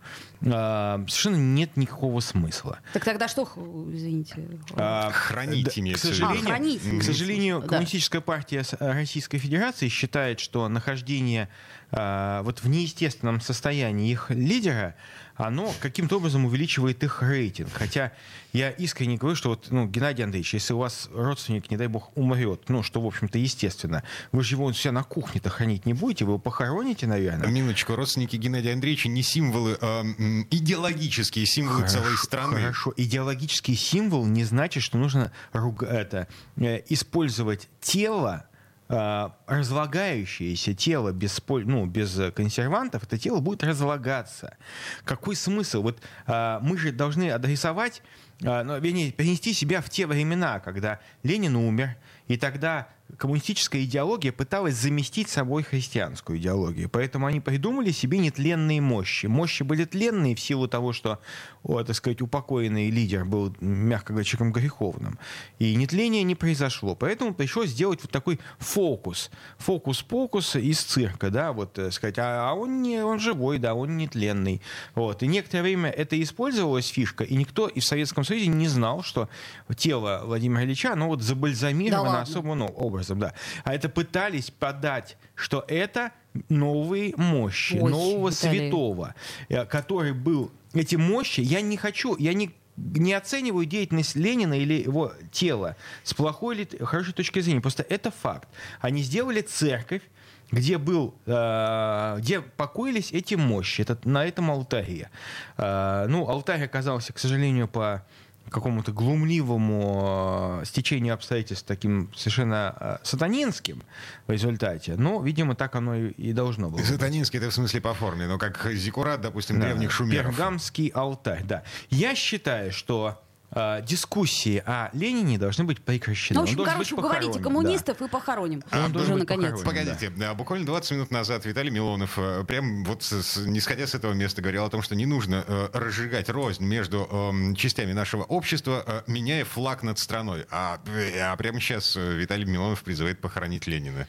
[0.47, 2.79] а, совершенно нет никакого смысла.
[2.93, 3.45] Так тогда что,
[3.93, 4.37] извините?
[4.77, 6.17] А, Хранить да, к имеется в виду.
[6.27, 7.01] сожалению, А, хранить.
[7.01, 7.69] к сожалению, Да.
[7.69, 11.49] Коммунистическая партия С- Российской Федерации считает, что нахождение
[11.97, 14.97] а, вот в неестественном состоянии их лидера,
[15.37, 17.71] оно каким-то образом увеличивает их рейтинг.
[17.73, 18.13] Хотя
[18.53, 22.17] я искренне говорю, что вот, ну, Геннадий Андреевич, если у вас родственник, не дай бог,
[22.17, 25.93] умрет, ну, что, в общем-то, естественно, вы же его у себя на кухне-то хранить не
[25.95, 27.49] будете, вы его похороните, наверное.
[27.49, 30.05] Минуточку, родственники Геннадия Андреевича не символы, а
[30.51, 32.61] идеологические символы целой страны.
[32.61, 32.93] Хорошо.
[32.97, 38.47] Идеологический символ не значит, что нужно руга- это, э, использовать тело,
[38.89, 44.57] разлагающееся тело без, ну, без э, консервантов, это тело будет разлагаться.
[45.05, 45.83] Какой смысл?
[45.83, 48.03] Вот э, мы же должны адресовать,
[48.43, 51.97] э, ну, вернее, перенести себя в те времена, когда Ленин умер,
[52.29, 56.89] и тогда коммунистическая идеология пыталась заместить собой христианскую идеологию.
[56.89, 59.27] Поэтому они придумали себе нетленные мощи.
[59.27, 61.21] Мощи были тленные в силу того, что,
[61.63, 65.19] о, так сказать, упокоенный лидер был, мягко говоря, человеком греховным.
[65.59, 66.97] И нетление не произошло.
[66.97, 69.31] Поэтому пришлось сделать вот такой фокус.
[69.59, 73.97] Фокус-покус из цирка, да, вот э, сказать, а, а он, не, он живой, да, он
[73.97, 74.61] нетленный.
[74.95, 75.23] Вот.
[75.23, 79.29] И некоторое время это использовалась фишка, и никто и в Советском Союзе не знал, что
[79.77, 82.31] тело Владимира Ильича, оно вот забальзамировано ладно?
[82.31, 83.35] особым ну, образом, да.
[83.65, 86.13] А это пытались подать, что это
[86.49, 88.59] новые мощи, Ой, нового Виталий.
[88.59, 89.15] святого,
[89.49, 90.51] э, который был...
[90.73, 96.13] Эти мощи, я не хочу, я не не оцениваю деятельность Ленина или его тела с
[96.13, 97.61] плохой или хорошей точки зрения.
[97.61, 98.49] Просто это факт.
[98.81, 100.03] Они сделали церковь,
[100.51, 105.11] где был, э, где покоились эти мощи, это, на этом алтаре.
[105.57, 108.05] Э, ну, алтарь оказался, к сожалению, по
[108.51, 113.83] какому-то глумливому э, стечению обстоятельств таким совершенно э, сатанинским
[114.27, 114.95] в результате.
[114.97, 116.81] Но, видимо, так оно и, должно было.
[116.81, 120.27] Сатанинский это в смысле по форме, но как зиккурат, допустим, Да, древних шумеров.
[120.37, 121.63] Пергамский алтарь, да.
[121.91, 123.24] Я считаю, что
[123.55, 126.35] э, дискуссии о Ленине должны быть прекращены.
[126.35, 128.63] Ну, в Он общем, должен короче, уговорите коммунистов и похороним.
[128.73, 129.63] Он уже наконец.
[129.63, 133.87] Погодите, а, буквально 20 минут назад Виталий Милонов, э, прям вот с- с- не сходя
[133.87, 137.93] с этого места, говорил о том, что не нужно э, разжигать рознь между эм, частями
[137.93, 140.47] нашего общества, э, меняя флаг над страной.
[140.51, 144.07] А, э, а прямо сейчас э, Виталий Милонов призывает похоронить Ленина.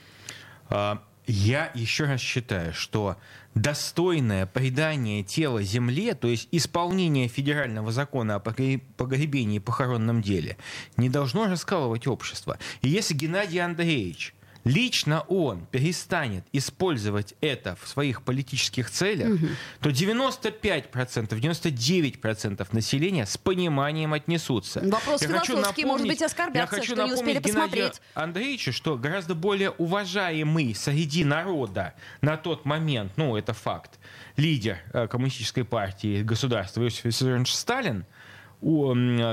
[0.69, 3.17] А, Я еще раз считаю, что
[3.55, 10.57] достойное предание тела земле, то есть исполнение федерального закона о погре- погребении и похоронном деле,
[10.97, 12.59] не должно раскалывать общество.
[12.81, 19.39] И если Геннадий Андреевич лично он перестанет использовать это в своих политических целях,
[19.79, 24.81] то 95%, 99% населения с пониманием отнесутся.
[24.81, 28.01] Вопрос Я хочу философский, может напомнить- быть, оскорбятся, я хочу что не успели посмотреть.
[28.15, 33.99] Андреевичу, что гораздо более уважаемый среди народа на тот момент, ну, это факт,
[34.35, 38.05] лидер э, коммунистической партии государства Иосиф Виссарионович Сталин,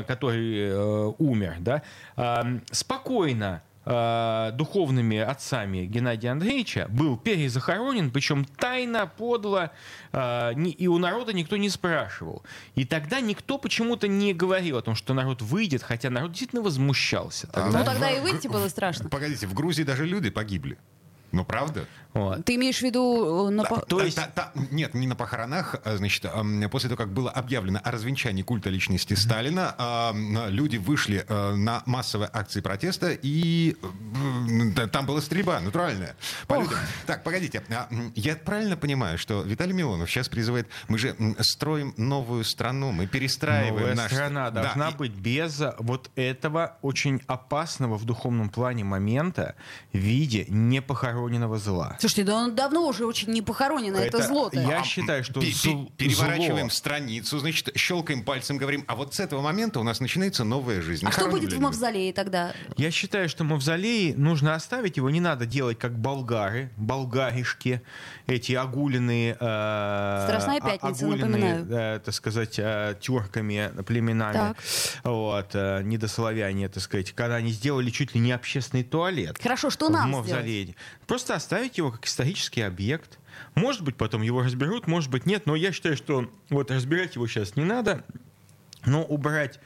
[0.06, 1.82] который э, умер, да,
[2.16, 9.70] э, спокойно э, духовными отцами Геннадия Андреевича был перезахоронен, причем тайно, подло,
[10.12, 12.42] э, и у народа никто не спрашивал.
[12.74, 17.46] И тогда никто почему-то не говорил о том, что народ выйдет, хотя народ действительно возмущался.
[17.48, 17.78] тогда.
[17.78, 19.08] Ну, тогда и выйти было страшно.
[19.08, 20.78] Погодите, в Грузии даже люди погибли.
[21.32, 21.86] Ну, правда?
[22.14, 22.44] Вот.
[22.44, 23.48] Ты имеешь в виду...
[23.48, 25.76] э, на по- То есть- та- та- нет, не на похоронах.
[25.84, 26.26] а, Значит,
[26.70, 31.82] после того, как было объявлено о развенчании культа личности Сталина, ам, люди вышли э, на
[31.86, 33.76] массовые акции протеста, и
[34.74, 36.14] да, там была стрельба натуральная.
[36.46, 36.78] По людям.
[37.06, 37.62] Так, погодите.
[37.70, 40.68] а, Я правильно понимаю, что Виталий Милонов сейчас призывает...
[40.88, 44.12] Мы же строим новую страну, мы перестраиваем Новая наш...
[44.12, 49.54] страна Да, должна и- быть без вот этого очень опасного в духовном плане момента
[49.92, 51.96] в виде непохороненного зла.
[52.02, 54.58] Слушайте, да он давно уже очень не похоронено, это, это зло-то.
[54.60, 56.76] Я А, считаю, что пе- пе- зл- переворачиваем зло.
[56.76, 61.06] страницу, значит, щелкаем пальцем, говорим, а вот с этого момента у нас начинается новая жизнь.
[61.06, 62.54] А что будет в мавзолее тогда?
[62.76, 67.80] Я считаю, что мавзолей нужно оставить, его не надо делать как болгары, болгаришки,
[68.26, 69.36] эти огуленные...
[69.38, 71.96] э, Страстная а- пятница, огуленные, напоминаю.
[71.96, 74.56] э, так сказать, э, тюрками, племенами, Так.
[75.04, 79.38] вот, э, недославяне, так сказать, когда они сделали чуть ли не общественный туалет.
[79.40, 80.74] Хорошо, что в нам мавзолее.
[81.06, 83.18] Просто оставить его как исторический объект.
[83.54, 87.26] Может быть, потом его разберут, может быть, нет, но я считаю, что вот разбирать его
[87.26, 88.04] сейчас не надо,
[88.84, 89.60] но убрать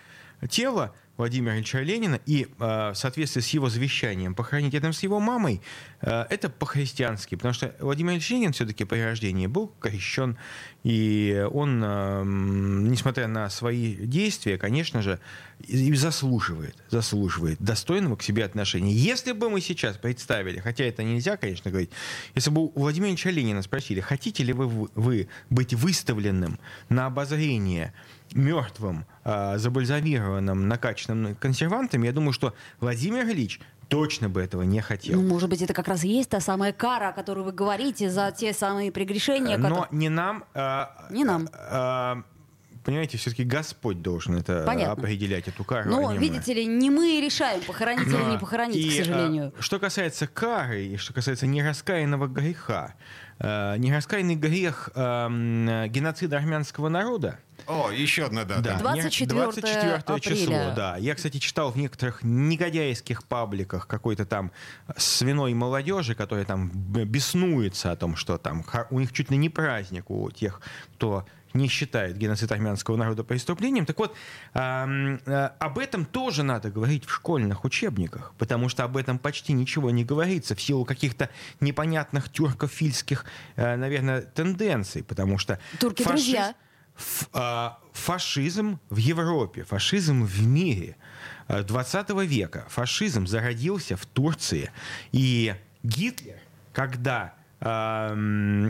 [0.49, 5.20] тело Владимира Ильича Ленина и э, в соответствии с его завещанием похоронить рядом с его
[5.20, 5.62] мамой,
[6.02, 10.37] э, это по-христиански, потому что Владимир Ильич Ленин все-таки при рождении был крещен,
[10.85, 15.18] и он, э, несмотря на свои действия, конечно же,
[15.66, 18.92] и заслуживает, заслуживает достойного к себе отношения.
[18.92, 21.90] Если бы мы сейчас представили, хотя это нельзя, конечно, говорить,
[22.35, 27.94] если бы у Владимира Ильича Ленина спросили, хотите ли вы, вы быть выставленным на обозрение
[28.35, 35.21] мертвым, а, забальзамированным, накачанным консервантами, я думаю, что Владимир Ильич точно бы этого не хотел.
[35.21, 38.11] Ну, может быть, это как раз и есть та самая кара, о которой вы говорите,
[38.11, 39.99] за те самые прегрешения, Но которые...
[39.99, 40.45] не нам...
[40.55, 41.49] а, Не нам.
[41.55, 42.23] а,
[42.85, 44.93] понимаете, все-таки Господь должен это Понятно.
[44.93, 45.89] определять, эту кару.
[45.89, 46.21] а Ну, не мы.
[46.21, 49.53] видите ли, не мы решаем, похоронить или не похоронить, И, к сожалению.
[49.57, 52.95] а, что касается кары, и что касается нераскаянного греха,
[53.39, 58.62] а, нераскаянный грех а, м, геноцида армянского народа, О, еще одна дата.
[58.62, 60.73] Да, 24 не- 24 число, апреля.
[60.75, 60.97] да.
[60.97, 64.53] Я, кстати, читал в некоторых негодяйских пабликах какой-то там
[64.97, 70.11] свиной молодежи, которая там беснуется о том, что там у них чуть ли не праздник
[70.11, 70.61] у тех,
[70.95, 73.87] кто не считает геноцид армянского народа преступлением.
[73.87, 74.14] Так вот,
[74.55, 79.90] э, об этом тоже надо говорить в школьных учебниках, потому что об этом почти ничего
[79.90, 83.25] не говорится в силу каких-то непонятных тюркофильских,
[83.57, 86.55] э, наверное, тенденций, потому что Турки фашист- друзья.
[87.33, 90.97] А, фашизм в Европе, фашизм в мире
[91.49, 92.67] а, 20 века.
[92.69, 94.71] Фашизм зародился в Турции.
[95.13, 96.39] И Гитлер,
[96.73, 98.15] когда а,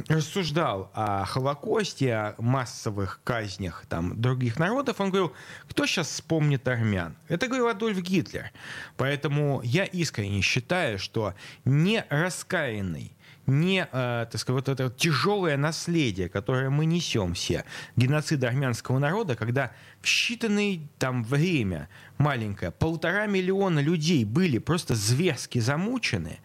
[0.09, 5.33] рассуждал о Холокосте, о массовых казнях там, других народов, он говорил,
[5.69, 7.17] кто сейчас вспомнит армян?
[7.29, 8.51] Это говорил Адольф Гитлер.
[8.97, 11.35] Поэтому я искренне считаю, что
[11.65, 13.15] не раскаянный
[13.46, 17.64] не, э, так сказать, вот это тяжелое наследие, которое мы несем все,
[17.96, 25.59] геноцида армянского народа, когда в считанное там время маленькое, полтора миллиона людей были просто зверски
[25.59, 26.40] замучены,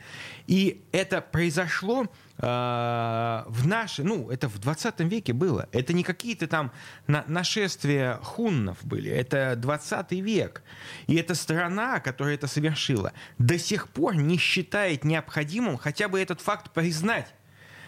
[0.48, 2.08] и это произошло
[2.42, 5.70] в наше, ну, это в 20 веке было.
[5.72, 6.72] Это не какие-то там
[7.08, 10.64] на- нашествия хуннов были, это 20 век.
[11.08, 16.42] И эта страна, которая это совершила, до сих пор не считает необходимым хотя бы этот
[16.42, 17.28] факт признать.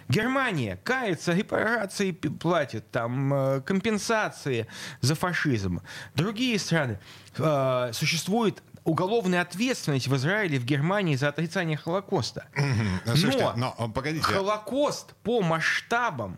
[0.09, 4.67] Германия кается, репарации платит, там э, компенсации
[5.01, 5.81] за фашизм.
[6.13, 6.99] Другие страны
[7.37, 12.45] э, существует уголовная ответственность в Израиле, в Германии за отрицание Холокоста.
[12.55, 13.01] Мгм.
[13.05, 14.25] Слушайте, Но но, э, погодите.
[14.25, 16.37] Холокост по масштабам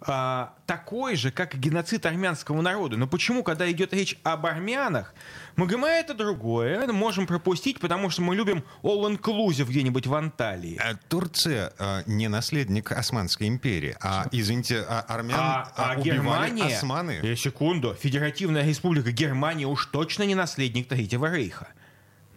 [0.00, 2.96] а, такой же, как и геноцид армянского народа.
[2.96, 5.12] Но почему, когда идет речь об армянах,
[5.56, 10.14] мы говорим, а это другое, это можем пропустить, потому что мы любим all-inclusive где-нибудь в
[10.14, 10.78] Анталии.
[10.80, 16.76] А Турция э, не наследник Османской империи, а, извините, а армян А, а а, Германия,
[16.76, 17.18] османы.
[17.22, 21.68] э, секунду, Федеративная Республика Германия уж точно не наследник Третьего Рейха.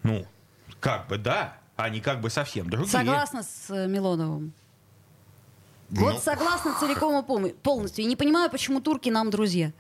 [0.04, 0.26] Ну,
[0.80, 2.92] как бы да, они как бы совсем другие.
[2.92, 4.54] Согласна с э, Милоновым.
[5.90, 8.04] Ну, Вот согласна целиком и полностью.
[8.06, 9.74] И не понимаю, почему турки нам друзья.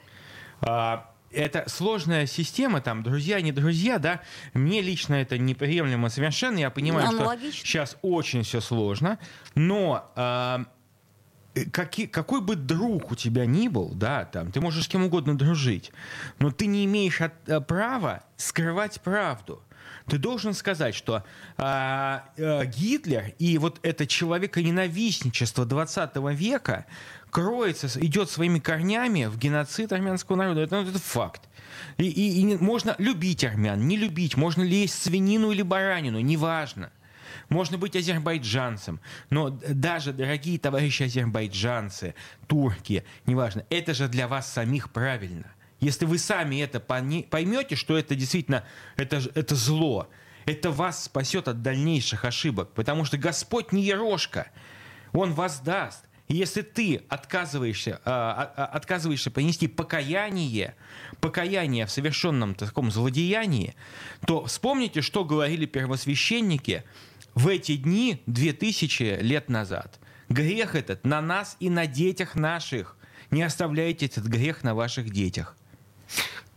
[0.60, 4.20] А, это сложная система, там, друзья, не друзья, да.
[4.54, 6.58] Мне лично это неприемлемо совершенно.
[6.60, 7.52] Я понимаю, Аналогично.
[7.60, 9.20] что сейчас очень все сложно,
[9.56, 10.66] но а,
[11.56, 15.06] э, каки- какой бы друг у тебя ни был, да, там, ты можешь с кем
[15.06, 15.92] угодно дружить,
[16.40, 19.64] но ты не имеешь от- э, права скрывать правду.
[20.12, 21.24] Ты должен сказать, что
[21.58, 26.86] а, э, Гитлер и вот это человеконенавистничество 20 века
[27.30, 30.60] кроется, идет своими корнями в геноцид армянского народа.
[30.64, 31.44] Это, это факт.
[31.98, 36.92] И, и- и можно любить армян, не любить, можно ли есть свинину или баранину, неважно.
[37.48, 42.16] Можно быть азербайджанцем, но даже, дорогие товарищи азербайджанцы,
[42.48, 45.50] турки, неважно, это же для вас самих правильно.
[45.82, 48.64] Если вы сами это поймете, что это действительно
[48.98, 50.08] это, это зло,
[50.46, 54.52] это вас спасет от дальнейших ошибок, потому что Господь не ерошка,
[55.12, 56.06] Он вас даст.
[56.28, 60.76] И если ты отказываешься, а, а, отказываешься принести покаяние,
[61.20, 63.76] покаяние в совершенном таком злодеянии,
[64.26, 66.84] то вспомните, что говорили первосвященники
[67.34, 70.00] в эти дни 2000 лет назад.
[70.30, 72.98] Грех этот на нас и на детях наших.
[73.32, 75.58] Не оставляйте этот грех на ваших детях.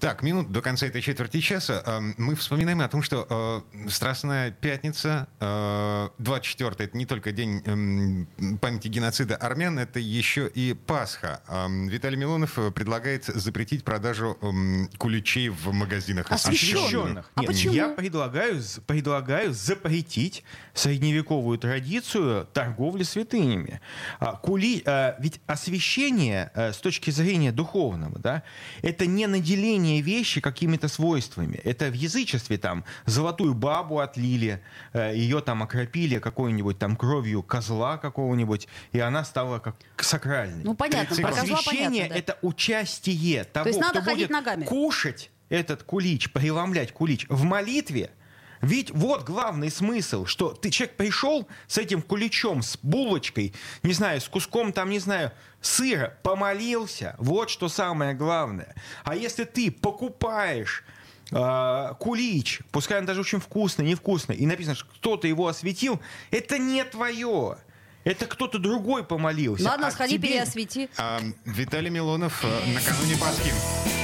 [0.05, 4.51] Так, минут до конца этой четверти часа э, мы вспоминаем о том, что э, Страстная
[4.51, 11.41] Пятница, э, 24 это не только день э, памяти геноцида армян, это еще и Пасха.
[11.49, 16.31] Э, Виталий Милонов э, предлагает запретить продажу э, куличей в магазинах.
[16.31, 16.85] Освященных.
[16.85, 17.31] Освященных.
[17.35, 17.73] А Нет, почему?
[17.73, 23.81] Я предлагаю, предлагаю запретить средневековую традицию торговли святынями.
[24.21, 28.43] А, Кули, а, ведь освящение а, с точки зрения духовного, да,
[28.83, 31.57] это не наделение вещи какими-то свойствами.
[31.65, 37.99] Это в язычестве там золотую бабу отлили, э, ее там окропили какой-нибудь там кровью козла
[37.99, 40.65] какого-нибудь, и она стала как сакральной.
[40.65, 42.09] Ну, понятно, про козла понятно.
[42.09, 42.15] да.
[42.15, 44.65] это участие того, есть надо кто ходить будет ногами.
[44.65, 48.11] кушать этот кулич, преломлять кулич в молитве.
[48.65, 53.53] Ведь вот главный смысл, что ты человек пришел с этим куличом, с булочкой,
[53.83, 57.15] не знаю, с куском там, не знаю, сыра, помолился.
[57.19, 58.75] Вот что самое главное.
[59.05, 60.83] А если ты покупаешь
[61.31, 66.01] э, кулич, пускай он даже очень вкусный, невкусный, и написано, что кто-то его осветил,
[66.31, 67.59] это не твое.
[68.05, 69.65] Это кто-то другой помолился.
[69.65, 70.89] Ладно, А сходи, тебе- переосвети.
[70.99, 74.04] А, Виталий Милонов э, накануне Пасхи.